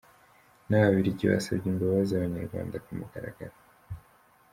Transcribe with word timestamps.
N’Ababiligi 0.67 1.23
basabye 1.31 1.67
imbabazi 1.71 2.11
Abanyarwanda 2.13 2.75
ku 2.85 2.91
mugaragaro 2.97 3.55